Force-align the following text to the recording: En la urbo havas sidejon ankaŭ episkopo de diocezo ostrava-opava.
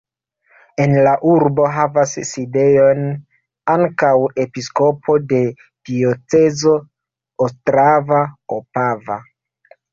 En 0.85 0.93
la 1.07 1.11
urbo 1.31 1.67
havas 1.75 2.13
sidejon 2.29 3.03
ankaŭ 3.75 4.15
episkopo 4.45 5.19
de 5.35 5.43
diocezo 5.91 6.77
ostrava-opava. 7.49 9.23